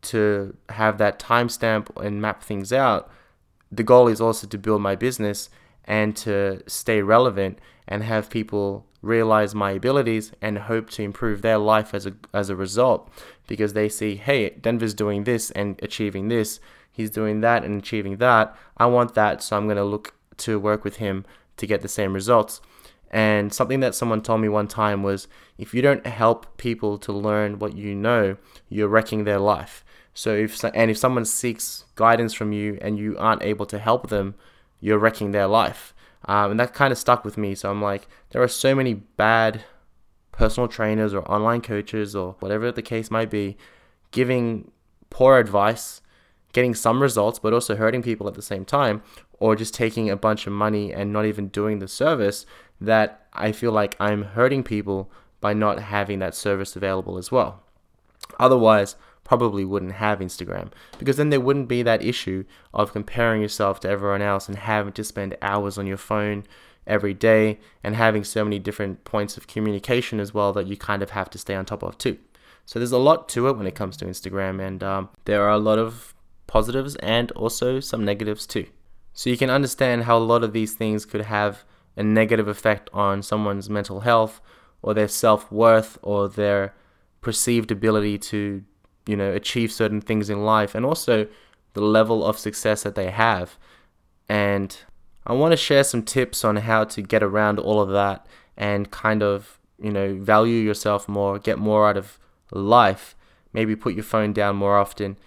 to 0.02 0.56
have 0.70 0.98
that 0.98 1.20
timestamp 1.20 1.96
and 2.04 2.20
map 2.20 2.42
things 2.42 2.72
out, 2.72 3.08
the 3.70 3.84
goal 3.84 4.08
is 4.08 4.20
also 4.20 4.48
to 4.48 4.58
build 4.58 4.82
my 4.82 4.96
business 4.96 5.48
and 5.84 6.16
to 6.16 6.62
stay 6.66 7.02
relevant 7.02 7.58
and 7.88 8.02
have 8.02 8.30
people 8.30 8.86
realize 9.00 9.54
my 9.54 9.72
abilities 9.72 10.32
and 10.40 10.56
hope 10.58 10.88
to 10.88 11.02
improve 11.02 11.42
their 11.42 11.58
life 11.58 11.92
as 11.92 12.06
a 12.06 12.14
as 12.32 12.48
a 12.48 12.54
result 12.54 13.10
because 13.48 13.72
they 13.72 13.88
see 13.88 14.14
hey 14.14 14.50
Denver's 14.50 14.94
doing 14.94 15.24
this 15.24 15.50
and 15.50 15.76
achieving 15.82 16.28
this 16.28 16.60
he's 16.92 17.10
doing 17.10 17.40
that 17.40 17.64
and 17.64 17.78
achieving 17.78 18.18
that. 18.18 18.54
I 18.76 18.86
want 18.86 19.14
that, 19.14 19.42
so 19.42 19.56
I'm 19.56 19.64
going 19.64 19.76
to 19.78 19.84
look 19.84 20.14
to 20.38 20.60
work 20.60 20.84
with 20.84 20.96
him 20.96 21.24
to 21.56 21.66
get 21.66 21.80
the 21.80 21.88
same 21.88 22.12
results. 22.12 22.60
And 23.10 23.52
something 23.52 23.80
that 23.80 23.94
someone 23.94 24.22
told 24.22 24.40
me 24.40 24.48
one 24.48 24.68
time 24.68 25.02
was 25.02 25.28
if 25.58 25.74
you 25.74 25.82
don't 25.82 26.06
help 26.06 26.56
people 26.56 26.96
to 26.98 27.12
learn 27.12 27.58
what 27.58 27.76
you 27.76 27.94
know, 27.94 28.36
you're 28.68 28.88
wrecking 28.88 29.24
their 29.24 29.38
life. 29.38 29.84
So 30.14 30.34
if 30.34 30.62
and 30.64 30.90
if 30.90 30.98
someone 30.98 31.24
seeks 31.24 31.84
guidance 31.94 32.34
from 32.34 32.52
you 32.52 32.78
and 32.80 32.98
you 32.98 33.16
aren't 33.18 33.42
able 33.42 33.66
to 33.66 33.78
help 33.78 34.08
them, 34.08 34.34
you're 34.82 34.98
wrecking 34.98 35.30
their 35.30 35.46
life. 35.46 35.94
Um, 36.26 36.50
and 36.50 36.60
that 36.60 36.74
kind 36.74 36.92
of 36.92 36.98
stuck 36.98 37.24
with 37.24 37.38
me. 37.38 37.54
So 37.54 37.70
I'm 37.70 37.80
like, 37.80 38.06
there 38.30 38.42
are 38.42 38.48
so 38.48 38.74
many 38.74 38.92
bad 38.92 39.64
personal 40.30 40.68
trainers 40.68 41.14
or 41.14 41.22
online 41.30 41.62
coaches 41.62 42.14
or 42.14 42.36
whatever 42.40 42.70
the 42.70 42.82
case 42.82 43.10
might 43.10 43.30
be, 43.30 43.56
giving 44.10 44.70
poor 45.08 45.38
advice 45.38 46.02
getting 46.52 46.74
some 46.74 47.02
results 47.02 47.38
but 47.38 47.52
also 47.52 47.76
hurting 47.76 48.02
people 48.02 48.28
at 48.28 48.34
the 48.34 48.42
same 48.42 48.64
time 48.64 49.02
or 49.38 49.56
just 49.56 49.74
taking 49.74 50.08
a 50.08 50.16
bunch 50.16 50.46
of 50.46 50.52
money 50.52 50.92
and 50.92 51.12
not 51.12 51.26
even 51.26 51.48
doing 51.48 51.78
the 51.78 51.88
service 51.88 52.46
that 52.80 53.26
I 53.32 53.52
feel 53.52 53.72
like 53.72 53.96
I'm 53.98 54.22
hurting 54.22 54.62
people 54.62 55.10
by 55.40 55.54
not 55.54 55.80
having 55.80 56.18
that 56.20 56.34
service 56.34 56.76
available 56.76 57.18
as 57.18 57.32
well. 57.32 57.62
Otherwise, 58.38 58.96
probably 59.24 59.64
wouldn't 59.64 59.92
have 59.92 60.18
Instagram 60.18 60.70
because 60.98 61.16
then 61.16 61.30
there 61.30 61.40
wouldn't 61.40 61.68
be 61.68 61.82
that 61.82 62.02
issue 62.02 62.44
of 62.74 62.92
comparing 62.92 63.40
yourself 63.40 63.80
to 63.80 63.88
everyone 63.88 64.22
else 64.22 64.48
and 64.48 64.58
having 64.58 64.92
to 64.92 65.04
spend 65.04 65.36
hours 65.40 65.78
on 65.78 65.86
your 65.86 65.96
phone 65.96 66.44
every 66.86 67.14
day 67.14 67.58
and 67.82 67.94
having 67.94 68.24
so 68.24 68.44
many 68.44 68.58
different 68.58 69.04
points 69.04 69.36
of 69.36 69.46
communication 69.46 70.18
as 70.20 70.34
well 70.34 70.52
that 70.52 70.66
you 70.66 70.76
kind 70.76 71.02
of 71.02 71.10
have 71.10 71.30
to 71.30 71.38
stay 71.38 71.54
on 71.54 71.64
top 71.64 71.82
of 71.82 71.96
too. 71.98 72.18
So 72.64 72.78
there's 72.78 72.92
a 72.92 72.98
lot 72.98 73.28
to 73.30 73.48
it 73.48 73.56
when 73.56 73.66
it 73.66 73.74
comes 73.74 73.96
to 73.98 74.04
Instagram, 74.04 74.64
and 74.64 74.82
um, 74.82 75.08
there 75.24 75.42
are 75.42 75.50
a 75.50 75.58
lot 75.58 75.78
of 75.78 76.14
positives 76.46 76.96
and 76.96 77.30
also 77.32 77.80
some 77.80 78.04
negatives 78.04 78.46
too. 78.46 78.66
So 79.12 79.30
you 79.30 79.36
can 79.36 79.50
understand 79.50 80.04
how 80.04 80.16
a 80.16 80.20
lot 80.20 80.44
of 80.44 80.52
these 80.52 80.74
things 80.74 81.04
could 81.04 81.22
have 81.22 81.64
a 81.96 82.02
negative 82.02 82.48
effect 82.48 82.88
on 82.92 83.22
someone's 83.22 83.68
mental 83.68 84.00
health 84.00 84.40
or 84.80 84.94
their 84.94 85.08
self 85.08 85.50
worth 85.52 85.98
or 86.02 86.28
their 86.28 86.74
perceived 87.20 87.70
ability 87.70 88.18
to 88.18 88.64
you 89.06 89.16
know, 89.16 89.32
achieve 89.32 89.72
certain 89.72 90.00
things 90.00 90.30
in 90.30 90.44
life 90.44 90.74
and 90.74 90.84
also 90.84 91.26
the 91.74 91.80
level 91.80 92.24
of 92.24 92.38
success 92.38 92.82
that 92.82 92.94
they 92.94 93.10
have. 93.10 93.58
And 94.28 94.76
I 95.26 95.32
want 95.32 95.52
to 95.52 95.56
share 95.56 95.84
some 95.84 96.02
tips 96.02 96.44
on 96.44 96.56
how 96.56 96.84
to 96.84 97.02
get 97.02 97.22
around 97.22 97.58
all 97.58 97.80
of 97.80 97.90
that 97.90 98.26
and 98.56 98.90
kind 98.90 99.22
of, 99.22 99.58
you 99.80 99.90
know, 99.90 100.14
value 100.14 100.56
yourself 100.56 101.08
more, 101.08 101.38
get 101.38 101.58
more 101.58 101.88
out 101.88 101.96
of 101.96 102.18
life. 102.50 103.16
Maybe 103.52 103.76
put 103.76 103.94
your 103.94 104.04
phone 104.04 104.32
down 104.32 104.56
more 104.56 104.78
often 104.78 105.18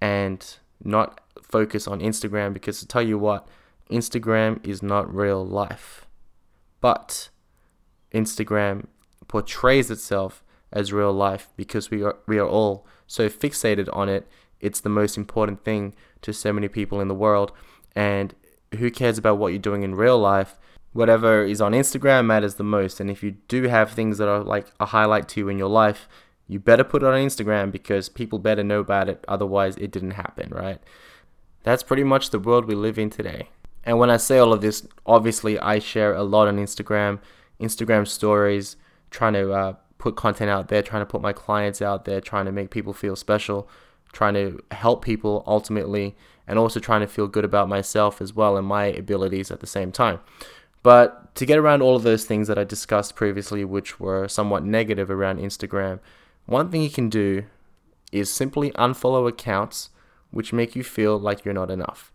and 0.00 0.56
not 0.82 1.20
focus 1.42 1.86
on 1.86 2.00
Instagram 2.00 2.52
because 2.52 2.80
to 2.80 2.86
tell 2.86 3.02
you 3.02 3.18
what, 3.18 3.46
Instagram 3.90 4.64
is 4.66 4.82
not 4.82 5.12
real 5.14 5.44
life. 5.44 6.06
But 6.80 7.28
Instagram 8.12 8.86
portrays 9.28 9.90
itself 9.90 10.42
as 10.72 10.92
real 10.92 11.12
life 11.12 11.48
because 11.56 11.90
we 11.90 12.02
are 12.02 12.16
we 12.26 12.38
are 12.38 12.48
all 12.48 12.86
so 13.06 13.28
fixated 13.28 13.88
on 13.92 14.08
it. 14.08 14.26
It's 14.60 14.80
the 14.80 14.88
most 14.88 15.16
important 15.16 15.64
thing 15.64 15.94
to 16.22 16.32
so 16.32 16.52
many 16.52 16.68
people 16.68 17.00
in 17.00 17.08
the 17.08 17.14
world 17.14 17.52
and 17.94 18.34
who 18.76 18.90
cares 18.90 19.18
about 19.18 19.38
what 19.38 19.48
you're 19.48 19.58
doing 19.58 19.82
in 19.82 19.94
real 19.94 20.18
life? 20.18 20.58
Whatever 20.92 21.44
is 21.44 21.60
on 21.60 21.72
Instagram 21.72 22.26
matters 22.26 22.54
the 22.54 22.64
most. 22.64 23.00
And 23.00 23.10
if 23.10 23.22
you 23.22 23.32
do 23.48 23.64
have 23.64 23.90
things 23.90 24.18
that 24.18 24.28
are 24.28 24.42
like 24.42 24.66
a 24.78 24.86
highlight 24.86 25.28
to 25.30 25.40
you 25.40 25.48
in 25.48 25.58
your 25.58 25.68
life, 25.68 26.08
you 26.46 26.58
better 26.58 26.84
put 26.84 27.02
it 27.02 27.06
on 27.06 27.14
Instagram 27.14 27.72
because 27.72 28.08
people 28.08 28.38
better 28.38 28.62
know 28.62 28.80
about 28.80 29.08
it. 29.08 29.24
Otherwise, 29.26 29.76
it 29.76 29.90
didn't 29.90 30.12
happen, 30.12 30.50
right? 30.50 30.80
That's 31.62 31.82
pretty 31.82 32.04
much 32.04 32.30
the 32.30 32.38
world 32.38 32.66
we 32.66 32.74
live 32.74 32.98
in 32.98 33.10
today. 33.10 33.48
And 33.82 33.98
when 33.98 34.10
I 34.10 34.18
say 34.18 34.38
all 34.38 34.52
of 34.52 34.60
this, 34.60 34.86
obviously, 35.06 35.58
I 35.58 35.78
share 35.78 36.14
a 36.14 36.22
lot 36.22 36.48
on 36.48 36.58
Instagram, 36.58 37.20
Instagram 37.60 38.06
stories, 38.06 38.76
trying 39.10 39.34
to 39.34 39.52
uh, 39.52 39.74
put 40.04 40.16
content 40.16 40.50
out 40.50 40.68
there, 40.68 40.82
trying 40.82 41.00
to 41.00 41.06
put 41.06 41.22
my 41.22 41.32
clients 41.32 41.80
out 41.80 42.04
there, 42.04 42.20
trying 42.20 42.44
to 42.44 42.52
make 42.52 42.68
people 42.68 42.92
feel 42.92 43.16
special, 43.16 43.66
trying 44.12 44.34
to 44.34 44.62
help 44.70 45.02
people 45.02 45.42
ultimately, 45.46 46.14
and 46.46 46.58
also 46.58 46.78
trying 46.78 47.00
to 47.00 47.06
feel 47.06 47.26
good 47.26 47.42
about 47.42 47.70
myself 47.70 48.20
as 48.20 48.34
well 48.34 48.58
and 48.58 48.66
my 48.66 48.84
abilities 48.84 49.50
at 49.50 49.60
the 49.60 49.66
same 49.66 49.90
time. 49.90 50.20
But 50.82 51.34
to 51.36 51.46
get 51.46 51.56
around 51.56 51.80
all 51.80 51.96
of 51.96 52.02
those 52.02 52.26
things 52.26 52.48
that 52.48 52.58
I 52.58 52.64
discussed 52.64 53.16
previously, 53.16 53.64
which 53.64 53.98
were 53.98 54.28
somewhat 54.28 54.62
negative 54.62 55.10
around 55.10 55.38
Instagram, 55.38 56.00
one 56.44 56.70
thing 56.70 56.82
you 56.82 56.90
can 56.90 57.08
do 57.08 57.44
is 58.12 58.30
simply 58.30 58.72
unfollow 58.72 59.26
accounts 59.26 59.88
which 60.30 60.52
make 60.52 60.76
you 60.76 60.84
feel 60.84 61.18
like 61.18 61.46
you're 61.46 61.54
not 61.54 61.70
enough. 61.70 62.12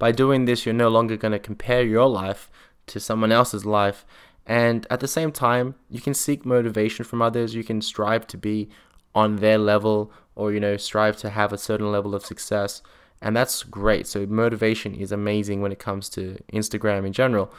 By 0.00 0.10
doing 0.10 0.44
this, 0.44 0.66
you're 0.66 0.74
no 0.74 0.88
longer 0.88 1.16
going 1.16 1.30
to 1.30 1.38
compare 1.38 1.82
your 1.84 2.08
life 2.08 2.50
to 2.88 2.98
someone 2.98 3.30
else's 3.30 3.64
life. 3.64 4.04
And 4.48 4.86
at 4.90 5.00
the 5.00 5.06
same 5.06 5.30
time, 5.30 5.74
you 5.90 6.00
can 6.00 6.14
seek 6.14 6.46
motivation 6.46 7.04
from 7.04 7.20
others. 7.20 7.54
You 7.54 7.62
can 7.62 7.82
strive 7.82 8.26
to 8.28 8.38
be 8.38 8.70
on 9.14 9.36
their 9.36 9.58
level 9.58 10.10
or, 10.34 10.52
you 10.52 10.58
know, 10.58 10.78
strive 10.78 11.18
to 11.18 11.30
have 11.30 11.52
a 11.52 11.58
certain 11.58 11.92
level 11.92 12.14
of 12.14 12.24
success. 12.24 12.82
And 13.20 13.36
that's 13.36 13.62
great. 13.62 14.06
So, 14.06 14.24
motivation 14.26 14.94
is 14.94 15.12
amazing 15.12 15.60
when 15.60 15.70
it 15.72 15.78
comes 15.78 16.08
to 16.10 16.38
Instagram 16.52 17.06
in 17.06 17.12
general. 17.12 17.52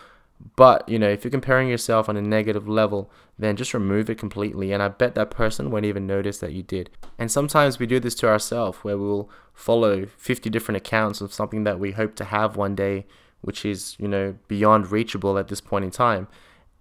But, 0.55 0.87
you 0.87 0.97
know, 0.97 1.09
if 1.09 1.23
you're 1.23 1.31
comparing 1.31 1.67
yourself 1.67 2.09
on 2.09 2.17
a 2.17 2.21
negative 2.21 2.67
level, 2.67 3.11
then 3.37 3.57
just 3.57 3.73
remove 3.73 4.09
it 4.09 4.17
completely. 4.17 4.71
And 4.71 4.81
I 4.81 4.87
bet 4.87 5.13
that 5.15 5.29
person 5.29 5.69
won't 5.69 5.85
even 5.85 6.07
notice 6.07 6.39
that 6.39 6.53
you 6.53 6.63
did. 6.63 6.89
And 7.19 7.29
sometimes 7.29 7.77
we 7.77 7.85
do 7.85 7.99
this 7.99 8.15
to 8.15 8.29
ourselves 8.29 8.79
where 8.79 8.97
we'll 8.97 9.29
follow 9.53 10.05
50 10.05 10.49
different 10.49 10.77
accounts 10.77 11.19
of 11.19 11.33
something 11.33 11.65
that 11.65 11.77
we 11.77 11.91
hope 11.91 12.15
to 12.15 12.23
have 12.23 12.55
one 12.55 12.73
day, 12.73 13.05
which 13.41 13.65
is, 13.65 13.97
you 13.99 14.07
know, 14.07 14.35
beyond 14.47 14.91
reachable 14.91 15.37
at 15.37 15.49
this 15.49 15.61
point 15.61 15.83
in 15.83 15.91
time. 15.91 16.29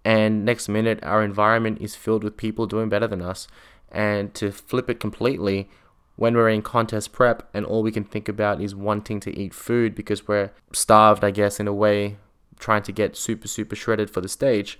And 0.05 0.45
next 0.45 0.69
minute, 0.69 0.99
our 1.03 1.23
environment 1.23 1.79
is 1.81 1.95
filled 1.95 2.23
with 2.23 2.37
people 2.37 2.65
doing 2.67 2.89
better 2.89 3.07
than 3.07 3.21
us. 3.21 3.47
And 3.91 4.33
to 4.35 4.51
flip 4.51 4.89
it 4.89 4.99
completely, 4.99 5.69
when 6.15 6.35
we're 6.35 6.49
in 6.49 6.61
contest 6.61 7.11
prep 7.11 7.49
and 7.53 7.65
all 7.65 7.81
we 7.81 7.91
can 7.91 8.03
think 8.03 8.27
about 8.27 8.61
is 8.61 8.75
wanting 8.75 9.19
to 9.21 9.37
eat 9.37 9.53
food 9.53 9.95
because 9.95 10.27
we're 10.27 10.51
starved, 10.73 11.23
I 11.23 11.31
guess, 11.31 11.59
in 11.59 11.67
a 11.67 11.73
way 11.73 12.17
trying 12.59 12.83
to 12.83 12.91
get 12.91 13.15
super, 13.15 13.47
super 13.47 13.75
shredded 13.75 14.09
for 14.09 14.21
the 14.21 14.27
stage, 14.27 14.79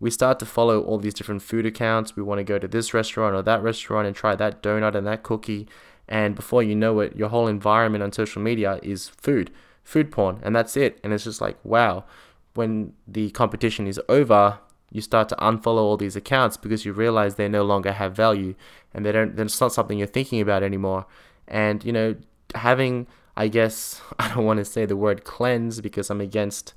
we 0.00 0.10
start 0.10 0.38
to 0.38 0.46
follow 0.46 0.80
all 0.80 0.98
these 0.98 1.14
different 1.14 1.42
food 1.42 1.66
accounts. 1.66 2.14
We 2.14 2.22
want 2.22 2.38
to 2.38 2.44
go 2.44 2.58
to 2.58 2.68
this 2.68 2.94
restaurant 2.94 3.34
or 3.34 3.42
that 3.42 3.62
restaurant 3.62 4.06
and 4.06 4.14
try 4.14 4.36
that 4.36 4.62
donut 4.62 4.94
and 4.94 5.06
that 5.06 5.24
cookie. 5.24 5.66
And 6.08 6.34
before 6.36 6.62
you 6.62 6.76
know 6.76 7.00
it, 7.00 7.16
your 7.16 7.28
whole 7.28 7.48
environment 7.48 8.04
on 8.04 8.12
social 8.12 8.40
media 8.40 8.78
is 8.82 9.08
food, 9.08 9.50
food 9.82 10.12
porn, 10.12 10.38
and 10.42 10.54
that's 10.54 10.76
it. 10.76 11.00
And 11.02 11.12
it's 11.12 11.24
just 11.24 11.40
like, 11.40 11.58
wow. 11.64 12.04
When 12.58 12.92
the 13.06 13.30
competition 13.30 13.86
is 13.86 14.00
over, 14.08 14.58
you 14.90 15.00
start 15.00 15.28
to 15.28 15.36
unfollow 15.36 15.84
all 15.88 15.96
these 15.96 16.16
accounts 16.16 16.56
because 16.56 16.84
you 16.84 16.92
realize 16.92 17.34
they 17.34 17.48
no 17.48 17.62
longer 17.62 17.92
have 17.92 18.16
value 18.16 18.54
and 18.92 19.04
they 19.04 19.12
don't, 19.12 19.38
it's 19.38 19.60
not 19.60 19.72
something 19.72 19.98
you're 19.98 20.06
thinking 20.08 20.40
about 20.40 20.62
anymore. 20.62 21.06
And, 21.46 21.84
you 21.84 21.92
know, 21.92 22.16
having, 22.54 23.06
I 23.36 23.48
guess, 23.48 24.00
I 24.18 24.28
don't 24.34 24.44
want 24.44 24.58
to 24.58 24.64
say 24.64 24.86
the 24.86 24.96
word 24.96 25.24
cleanse 25.24 25.80
because 25.80 26.10
I'm 26.10 26.20
against 26.20 26.74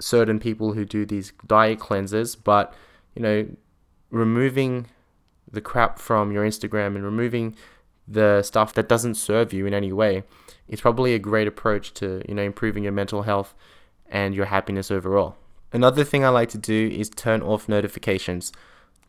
certain 0.00 0.38
people 0.38 0.74
who 0.74 0.84
do 0.84 1.04
these 1.04 1.32
diet 1.46 1.80
cleanses, 1.80 2.36
but 2.36 2.72
you 3.14 3.22
know, 3.22 3.48
removing 4.10 4.86
the 5.50 5.60
crap 5.60 5.98
from 5.98 6.32
your 6.32 6.44
Instagram 6.44 6.94
and 6.94 7.04
removing 7.04 7.56
the 8.06 8.42
stuff 8.42 8.74
that 8.74 8.88
doesn't 8.88 9.14
serve 9.14 9.52
you 9.52 9.66
in 9.66 9.74
any 9.74 9.92
way 9.92 10.24
is 10.68 10.80
probably 10.80 11.14
a 11.14 11.18
great 11.18 11.46
approach 11.46 11.92
to, 11.94 12.22
you 12.28 12.34
know, 12.34 12.42
improving 12.42 12.84
your 12.84 12.92
mental 12.92 13.22
health 13.22 13.54
and 14.10 14.34
your 14.34 14.46
happiness 14.46 14.90
overall. 14.90 15.36
Another 15.72 16.04
thing 16.04 16.24
I 16.24 16.28
like 16.30 16.48
to 16.50 16.58
do 16.58 16.88
is 16.88 17.08
turn 17.10 17.42
off 17.42 17.68
notifications. 17.68 18.52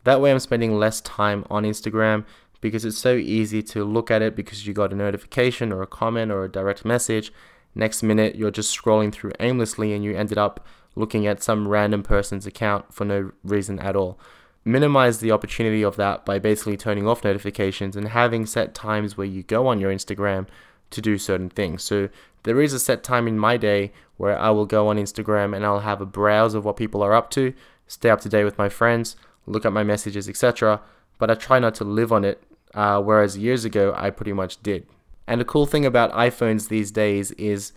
That 0.04 0.20
way 0.20 0.30
I'm 0.30 0.38
spending 0.38 0.78
less 0.78 1.00
time 1.00 1.44
on 1.50 1.64
Instagram 1.64 2.24
because 2.60 2.84
it's 2.84 2.98
so 2.98 3.14
easy 3.14 3.62
to 3.64 3.84
look 3.84 4.10
at 4.10 4.22
it 4.22 4.36
because 4.36 4.66
you 4.66 4.72
got 4.72 4.92
a 4.92 4.96
notification 4.96 5.72
or 5.72 5.82
a 5.82 5.86
comment 5.86 6.30
or 6.30 6.44
a 6.44 6.50
direct 6.50 6.84
message. 6.84 7.32
Next 7.74 8.02
minute 8.02 8.36
you're 8.36 8.50
just 8.50 8.76
scrolling 8.76 9.12
through 9.12 9.32
aimlessly 9.40 9.92
and 9.92 10.04
you 10.04 10.16
ended 10.16 10.38
up 10.38 10.64
looking 10.94 11.26
at 11.26 11.42
some 11.42 11.68
random 11.68 12.02
person's 12.02 12.46
account 12.46 12.92
for 12.94 13.04
no 13.04 13.32
reason 13.42 13.78
at 13.78 13.96
all. 13.96 14.18
Minimize 14.64 15.18
the 15.18 15.32
opportunity 15.32 15.82
of 15.82 15.96
that 15.96 16.24
by 16.24 16.38
basically 16.38 16.76
turning 16.76 17.08
off 17.08 17.24
notifications 17.24 17.96
and 17.96 18.08
having 18.08 18.46
set 18.46 18.74
times 18.74 19.16
where 19.16 19.26
you 19.26 19.42
go 19.42 19.66
on 19.66 19.80
your 19.80 19.92
Instagram 19.92 20.46
to 20.90 21.00
do 21.00 21.18
certain 21.18 21.48
things. 21.48 21.82
So 21.82 22.08
there 22.44 22.60
is 22.60 22.72
a 22.72 22.78
set 22.78 23.02
time 23.02 23.28
in 23.28 23.38
my 23.38 23.56
day 23.56 23.92
where 24.16 24.38
I 24.38 24.50
will 24.50 24.66
go 24.66 24.88
on 24.88 24.96
Instagram 24.96 25.54
and 25.54 25.64
I'll 25.64 25.80
have 25.80 26.00
a 26.00 26.06
browse 26.06 26.54
of 26.54 26.64
what 26.64 26.76
people 26.76 27.02
are 27.02 27.14
up 27.14 27.30
to, 27.30 27.54
stay 27.86 28.10
up 28.10 28.20
to 28.22 28.28
date 28.28 28.44
with 28.44 28.58
my 28.58 28.68
friends, 28.68 29.16
look 29.46 29.64
at 29.64 29.72
my 29.72 29.82
messages, 29.82 30.28
etc. 30.28 30.80
But 31.18 31.30
I 31.30 31.34
try 31.34 31.58
not 31.58 31.74
to 31.76 31.84
live 31.84 32.12
on 32.12 32.24
it, 32.24 32.42
uh, 32.74 33.00
whereas 33.00 33.38
years 33.38 33.64
ago 33.64 33.94
I 33.96 34.10
pretty 34.10 34.32
much 34.32 34.62
did. 34.62 34.86
And 35.26 35.40
the 35.40 35.44
cool 35.44 35.66
thing 35.66 35.86
about 35.86 36.12
iPhones 36.12 36.68
these 36.68 36.90
days 36.90 37.30
is 37.32 37.72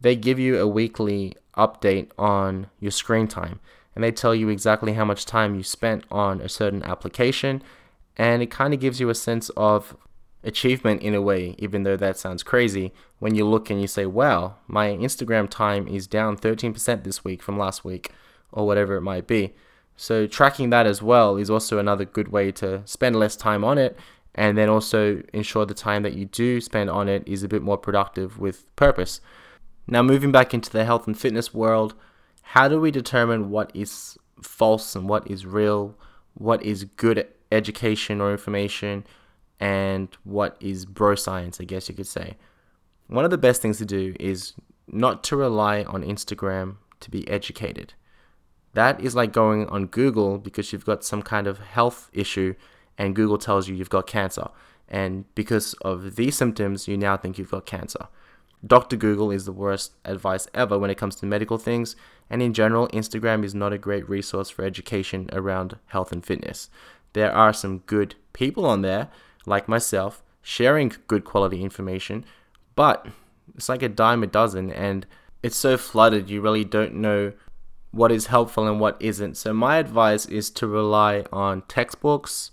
they 0.00 0.16
give 0.16 0.38
you 0.38 0.58
a 0.58 0.66
weekly 0.66 1.34
update 1.56 2.10
on 2.18 2.68
your 2.78 2.90
screen 2.90 3.26
time 3.26 3.60
and 3.94 4.04
they 4.04 4.12
tell 4.12 4.34
you 4.34 4.48
exactly 4.48 4.94
how 4.94 5.04
much 5.04 5.26
time 5.26 5.54
you 5.54 5.62
spent 5.62 6.04
on 6.10 6.40
a 6.40 6.48
certain 6.48 6.82
application 6.84 7.62
and 8.16 8.42
it 8.42 8.50
kind 8.50 8.72
of 8.72 8.80
gives 8.80 9.00
you 9.00 9.08
a 9.08 9.14
sense 9.14 9.50
of 9.56 9.96
achievement 10.42 11.02
in 11.02 11.14
a 11.14 11.20
way 11.20 11.54
even 11.58 11.82
though 11.82 11.96
that 11.96 12.16
sounds 12.16 12.42
crazy 12.42 12.92
when 13.18 13.34
you 13.34 13.46
look 13.46 13.68
and 13.68 13.80
you 13.80 13.86
say 13.86 14.06
wow 14.06 14.54
my 14.66 14.88
instagram 14.88 15.48
time 15.48 15.86
is 15.86 16.06
down 16.06 16.36
13% 16.36 17.04
this 17.04 17.22
week 17.24 17.42
from 17.42 17.58
last 17.58 17.84
week 17.84 18.10
or 18.52 18.66
whatever 18.66 18.96
it 18.96 19.02
might 19.02 19.26
be. 19.26 19.54
So 19.96 20.26
tracking 20.26 20.70
that 20.70 20.86
as 20.86 21.02
well 21.02 21.36
is 21.36 21.50
also 21.50 21.78
another 21.78 22.04
good 22.04 22.28
way 22.28 22.52
to 22.52 22.82
spend 22.86 23.16
less 23.16 23.36
time 23.36 23.64
on 23.64 23.78
it 23.78 23.98
and 24.34 24.56
then 24.56 24.68
also 24.68 25.22
ensure 25.32 25.66
the 25.66 25.74
time 25.74 26.02
that 26.02 26.14
you 26.14 26.24
do 26.24 26.60
spend 26.60 26.88
on 26.88 27.08
it 27.08 27.22
is 27.26 27.42
a 27.42 27.48
bit 27.48 27.62
more 27.62 27.76
productive 27.76 28.38
with 28.38 28.74
purpose. 28.76 29.20
Now, 29.86 30.02
moving 30.02 30.30
back 30.30 30.54
into 30.54 30.70
the 30.70 30.84
health 30.84 31.06
and 31.06 31.18
fitness 31.18 31.52
world, 31.52 31.94
how 32.42 32.68
do 32.68 32.80
we 32.80 32.90
determine 32.90 33.50
what 33.50 33.72
is 33.74 34.16
false 34.40 34.94
and 34.94 35.08
what 35.08 35.28
is 35.28 35.44
real, 35.46 35.96
what 36.34 36.62
is 36.62 36.84
good 36.84 37.26
education 37.50 38.20
or 38.20 38.30
information, 38.30 39.04
and 39.60 40.08
what 40.24 40.56
is 40.58 40.86
bro 40.86 41.14
science, 41.14 41.60
I 41.60 41.64
guess 41.64 41.88
you 41.88 41.94
could 41.94 42.06
say? 42.06 42.36
One 43.06 43.24
of 43.24 43.30
the 43.30 43.38
best 43.38 43.60
things 43.60 43.78
to 43.78 43.84
do 43.84 44.16
is 44.18 44.54
not 44.88 45.22
to 45.24 45.36
rely 45.36 45.84
on 45.84 46.02
Instagram 46.02 46.76
to 47.00 47.10
be 47.10 47.28
educated. 47.28 47.94
That 48.74 49.00
is 49.00 49.14
like 49.14 49.32
going 49.32 49.66
on 49.66 49.86
Google 49.86 50.38
because 50.38 50.72
you've 50.72 50.84
got 50.84 51.04
some 51.04 51.22
kind 51.22 51.46
of 51.46 51.58
health 51.58 52.08
issue 52.12 52.54
and 52.96 53.16
Google 53.16 53.38
tells 53.38 53.68
you 53.68 53.74
you've 53.74 53.90
got 53.90 54.06
cancer. 54.06 54.48
And 54.88 55.32
because 55.34 55.74
of 55.82 56.16
these 56.16 56.36
symptoms, 56.36 56.88
you 56.88 56.96
now 56.96 57.16
think 57.16 57.38
you've 57.38 57.50
got 57.50 57.66
cancer. 57.66 58.08
Dr. 58.66 58.96
Google 58.96 59.30
is 59.30 59.44
the 59.44 59.52
worst 59.52 59.92
advice 60.04 60.46
ever 60.52 60.78
when 60.78 60.90
it 60.90 60.98
comes 60.98 61.16
to 61.16 61.26
medical 61.26 61.56
things, 61.56 61.96
and 62.28 62.42
in 62.42 62.52
general, 62.52 62.88
Instagram 62.88 63.42
is 63.42 63.54
not 63.54 63.72
a 63.72 63.78
great 63.78 64.06
resource 64.08 64.50
for 64.50 64.64
education 64.64 65.30
around 65.32 65.78
health 65.86 66.12
and 66.12 66.24
fitness. 66.24 66.68
There 67.14 67.32
are 67.32 67.54
some 67.54 67.78
good 67.78 68.16
people 68.34 68.66
on 68.66 68.82
there, 68.82 69.08
like 69.46 69.68
myself, 69.68 70.22
sharing 70.42 70.92
good 71.06 71.24
quality 71.24 71.62
information, 71.62 72.24
but 72.74 73.06
it's 73.54 73.68
like 73.68 73.82
a 73.82 73.88
dime 73.88 74.22
a 74.22 74.26
dozen, 74.26 74.70
and 74.70 75.06
it's 75.42 75.56
so 75.56 75.76
flooded 75.76 76.30
you 76.30 76.40
really 76.40 76.64
don't 76.64 76.94
know 76.94 77.32
what 77.90 78.12
is 78.12 78.26
helpful 78.26 78.68
and 78.68 78.80
what 78.80 78.96
isn't. 79.00 79.36
So, 79.36 79.52
my 79.52 79.78
advice 79.78 80.26
is 80.26 80.50
to 80.50 80.66
rely 80.66 81.24
on 81.32 81.62
textbooks, 81.62 82.50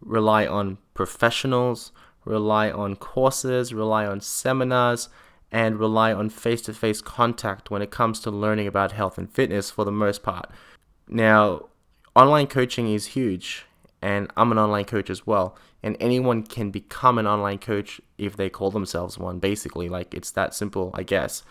rely 0.00 0.46
on 0.46 0.78
professionals, 0.94 1.92
rely 2.24 2.70
on 2.70 2.96
courses, 2.96 3.74
rely 3.74 4.06
on 4.06 4.20
seminars, 4.20 5.08
and 5.50 5.78
rely 5.78 6.12
on 6.12 6.30
face 6.30 6.62
to 6.62 6.74
face 6.74 7.00
contact 7.00 7.70
when 7.70 7.82
it 7.82 7.90
comes 7.90 8.20
to 8.20 8.30
learning 8.30 8.66
about 8.66 8.92
health 8.92 9.18
and 9.18 9.30
fitness 9.30 9.70
for 9.70 9.84
the 9.84 9.92
most 9.92 10.22
part. 10.22 10.50
Now, 11.08 11.68
online 12.14 12.46
coaching 12.46 12.88
is 12.92 13.06
huge, 13.08 13.64
and 14.02 14.30
I'm 14.36 14.52
an 14.52 14.58
online 14.58 14.84
coach 14.84 15.10
as 15.10 15.26
well. 15.26 15.56
And 15.82 15.96
anyone 16.00 16.42
can 16.42 16.70
become 16.70 17.18
an 17.18 17.26
online 17.26 17.58
coach 17.58 18.00
if 18.16 18.36
they 18.36 18.50
call 18.50 18.70
themselves 18.70 19.18
one, 19.18 19.38
basically. 19.38 19.88
Like, 19.88 20.14
it's 20.14 20.30
that 20.32 20.54
simple, 20.54 20.90
I 20.94 21.02
guess. 21.02 21.42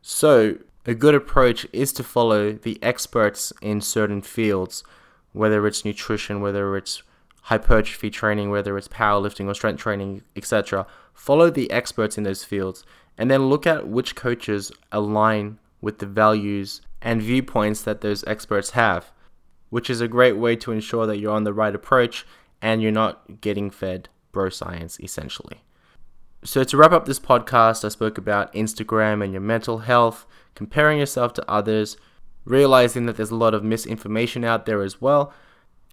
So, 0.00 0.58
a 0.84 0.94
good 0.94 1.14
approach 1.14 1.66
is 1.72 1.92
to 1.94 2.02
follow 2.02 2.52
the 2.52 2.78
experts 2.82 3.52
in 3.60 3.80
certain 3.80 4.22
fields, 4.22 4.82
whether 5.32 5.66
it's 5.66 5.84
nutrition, 5.84 6.40
whether 6.40 6.76
it's 6.76 7.02
hypertrophy 7.42 8.10
training, 8.10 8.50
whether 8.50 8.76
it's 8.78 8.88
powerlifting 8.88 9.46
or 9.46 9.54
strength 9.54 9.80
training, 9.80 10.22
etc. 10.36 10.86
Follow 11.12 11.50
the 11.50 11.70
experts 11.70 12.16
in 12.16 12.24
those 12.24 12.44
fields 12.44 12.84
and 13.18 13.30
then 13.30 13.48
look 13.48 13.66
at 13.66 13.88
which 13.88 14.14
coaches 14.14 14.72
align 14.90 15.58
with 15.80 15.98
the 15.98 16.06
values 16.06 16.80
and 17.00 17.20
viewpoints 17.20 17.82
that 17.82 18.00
those 18.00 18.24
experts 18.24 18.70
have, 18.70 19.12
which 19.72 19.88
is 19.88 20.02
a 20.02 20.06
great 20.06 20.36
way 20.36 20.54
to 20.54 20.70
ensure 20.70 21.06
that 21.06 21.16
you're 21.16 21.32
on 21.32 21.44
the 21.44 21.52
right 21.52 21.74
approach 21.74 22.26
and 22.60 22.82
you're 22.82 22.92
not 22.92 23.40
getting 23.40 23.70
fed 23.70 24.10
bro 24.30 24.50
science 24.50 25.00
essentially. 25.00 25.62
So, 26.44 26.62
to 26.62 26.76
wrap 26.76 26.92
up 26.92 27.06
this 27.06 27.18
podcast, 27.18 27.82
I 27.82 27.88
spoke 27.88 28.18
about 28.18 28.52
Instagram 28.52 29.24
and 29.24 29.32
your 29.32 29.40
mental 29.40 29.78
health, 29.78 30.26
comparing 30.54 30.98
yourself 30.98 31.32
to 31.34 31.50
others, 31.50 31.96
realizing 32.44 33.06
that 33.06 33.16
there's 33.16 33.30
a 33.30 33.34
lot 33.34 33.54
of 33.54 33.64
misinformation 33.64 34.44
out 34.44 34.66
there 34.66 34.82
as 34.82 35.00
well, 35.00 35.32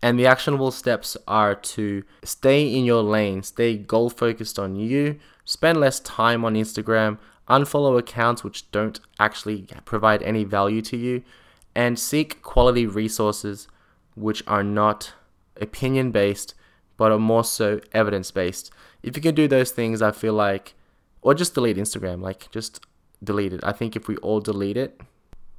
and 0.04 0.20
the 0.20 0.28
actionable 0.28 0.72
steps 0.72 1.16
are 1.26 1.56
to 1.56 2.04
stay 2.22 2.68
in 2.68 2.84
your 2.84 3.02
lane, 3.02 3.44
stay 3.44 3.78
goal 3.78 4.10
focused 4.10 4.60
on 4.60 4.76
you, 4.76 5.18
spend 5.46 5.80
less 5.80 6.02
time 6.02 6.44
on 6.44 6.56
Instagram, 6.56 7.18
unfollow 7.48 7.98
accounts 7.98 8.44
which 8.44 8.70
don't 8.72 9.00
actually 9.22 9.68
provide 9.86 10.22
any 10.24 10.44
value 10.44 10.82
to 10.82 10.98
you, 10.98 11.24
and 11.80 11.98
seek 11.98 12.42
quality 12.42 12.86
resources 12.86 13.70
which 14.14 14.44
are 14.48 14.64
not 14.64 15.14
opinion 15.62 16.12
based 16.12 16.54
but 16.98 17.10
are 17.10 17.18
more 17.18 17.46
so 17.46 17.80
evidence 17.94 18.32
based. 18.32 18.70
If 19.02 19.16
you 19.16 19.22
can 19.22 19.34
do 19.34 19.48
those 19.48 19.72
things, 19.72 20.02
I 20.02 20.12
feel 20.12 20.34
like, 20.34 20.76
or 21.22 21.34
just 21.34 21.54
delete 21.54 21.78
Instagram, 21.78 22.22
like 22.22 22.52
just 22.52 22.86
delete 23.24 23.54
it. 23.54 23.62
I 23.64 23.72
think 23.72 23.96
if 23.96 24.10
we 24.10 24.18
all 24.18 24.42
delete 24.42 24.76
it, 24.76 25.00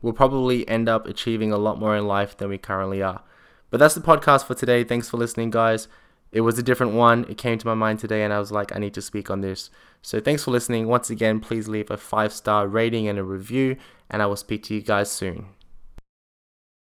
we'll 0.03 0.13
probably 0.13 0.69
end 0.69 0.91
up 0.91 1.07
achieving 1.07 1.53
a 1.53 1.57
lot 1.57 1.81
more 1.81 1.97
in 1.97 2.07
life 2.07 2.37
than 2.37 2.51
we 2.51 2.59
currently 2.59 3.01
are. 3.01 3.23
But 3.71 3.79
that's 3.81 3.95
the 3.95 4.03
podcast 4.03 4.45
for 4.45 4.55
today. 4.55 4.85
Thanks 4.85 5.09
for 5.09 5.17
listening, 5.17 5.49
guys. 5.49 5.89
It 6.33 6.43
was 6.43 6.59
a 6.59 6.63
different 6.63 6.93
one. 6.93 7.25
It 7.31 7.39
came 7.39 7.57
to 7.57 7.67
my 7.67 7.75
mind 7.75 7.99
today, 7.99 8.25
and 8.25 8.33
I 8.35 8.41
was 8.41 8.53
like, 8.53 8.77
I 8.77 8.79
need 8.79 8.93
to 8.95 9.03
speak 9.03 9.31
on 9.31 9.41
this. 9.41 9.71
So 10.03 10.21
thanks 10.21 10.45
for 10.45 10.51
listening. 10.51 10.87
Once 10.87 11.09
again, 11.09 11.41
please 11.41 11.67
leave 11.67 11.91
a 11.91 11.97
five 11.97 12.35
star 12.35 12.69
rating 12.69 13.09
and 13.09 13.19
a 13.19 13.25
review, 13.25 13.79
and 14.11 14.21
I 14.21 14.27
will 14.27 14.37
speak 14.37 14.65
to 14.65 14.75
you 14.75 14.83
guys 14.83 15.11
soon. 15.11 15.47